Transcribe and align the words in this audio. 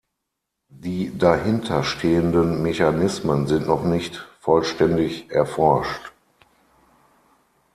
Die 0.73 1.15
dahinter 1.15 1.83
stehenden 1.83 2.63
Mechanismen 2.63 3.45
sind 3.45 3.67
noch 3.67 3.83
nicht 3.83 4.27
vollständig 4.39 5.29
erforscht. 5.29 6.11